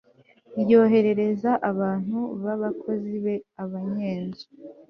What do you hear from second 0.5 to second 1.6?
yohereza